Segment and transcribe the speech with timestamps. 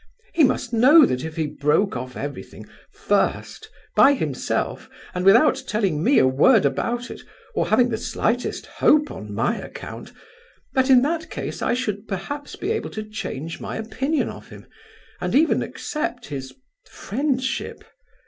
[0.33, 6.01] He must know that if he 'broke off everything,' first, by himself, and without telling
[6.03, 7.21] me a word about it
[7.53, 10.11] or having the slightest hope on my account,
[10.73, 14.65] that in that case I should perhaps be able to change my opinion of him,
[15.21, 17.83] and even accept his—friendship.